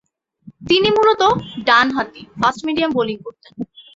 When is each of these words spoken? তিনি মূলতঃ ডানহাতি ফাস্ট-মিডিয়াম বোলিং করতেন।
তিনি 0.61 0.89
মূলতঃ 0.97 1.29
ডানহাতি 1.67 2.21
ফাস্ট-মিডিয়াম 2.39 2.91
বোলিং 2.97 3.17
করতেন। 3.25 3.53